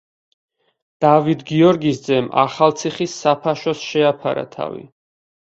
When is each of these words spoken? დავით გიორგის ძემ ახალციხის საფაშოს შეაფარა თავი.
დავით 1.05 1.43
გიორგის 1.51 1.99
ძემ 2.07 2.31
ახალციხის 2.45 3.15
საფაშოს 3.27 3.85
შეაფარა 3.93 4.49
თავი. 4.59 4.85